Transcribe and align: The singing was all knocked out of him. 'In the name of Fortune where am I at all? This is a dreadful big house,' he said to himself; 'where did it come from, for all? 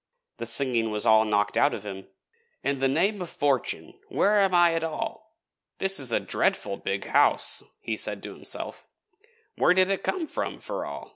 The 0.37 0.47
singing 0.47 0.89
was 0.89 1.05
all 1.05 1.25
knocked 1.25 1.55
out 1.55 1.75
of 1.75 1.85
him. 1.85 2.07
'In 2.63 2.79
the 2.79 2.87
name 2.87 3.21
of 3.21 3.29
Fortune 3.29 3.99
where 4.09 4.39
am 4.41 4.51
I 4.51 4.73
at 4.73 4.83
all? 4.83 5.37
This 5.77 5.99
is 5.99 6.11
a 6.11 6.19
dreadful 6.19 6.77
big 6.77 7.05
house,' 7.05 7.61
he 7.81 7.95
said 7.95 8.23
to 8.23 8.33
himself; 8.33 8.87
'where 9.57 9.75
did 9.75 9.89
it 9.91 10.01
come 10.03 10.25
from, 10.25 10.57
for 10.57 10.87
all? 10.87 11.09